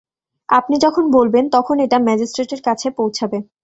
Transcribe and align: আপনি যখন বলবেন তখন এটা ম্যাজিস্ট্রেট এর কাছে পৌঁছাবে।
আপনি 0.49 0.75
যখন 0.85 1.03
বলবেন 1.11 1.45
তখন 1.55 1.75
এটা 1.85 1.97
ম্যাজিস্ট্রেট 2.07 2.49
এর 2.53 2.61
কাছে 2.67 2.87
পৌঁছাবে। 2.97 3.37